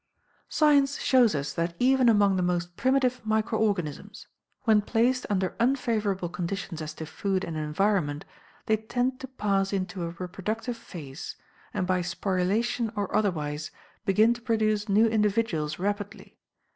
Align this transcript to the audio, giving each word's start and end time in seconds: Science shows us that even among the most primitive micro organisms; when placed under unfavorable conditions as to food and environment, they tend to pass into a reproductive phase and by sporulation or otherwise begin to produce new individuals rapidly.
Science 0.49 0.97
shows 0.99 1.35
us 1.35 1.53
that 1.53 1.75
even 1.77 2.09
among 2.09 2.35
the 2.35 2.41
most 2.41 2.75
primitive 2.75 3.23
micro 3.23 3.59
organisms; 3.59 4.25
when 4.63 4.81
placed 4.81 5.27
under 5.29 5.55
unfavorable 5.59 6.27
conditions 6.27 6.81
as 6.81 6.95
to 6.95 7.05
food 7.05 7.43
and 7.43 7.55
environment, 7.55 8.25
they 8.65 8.75
tend 8.75 9.19
to 9.19 9.27
pass 9.27 9.71
into 9.71 10.01
a 10.01 10.15
reproductive 10.17 10.75
phase 10.75 11.35
and 11.71 11.85
by 11.85 12.01
sporulation 12.01 12.91
or 12.95 13.15
otherwise 13.15 13.69
begin 14.03 14.33
to 14.33 14.41
produce 14.41 14.89
new 14.89 15.05
individuals 15.05 15.77
rapidly. 15.77 16.35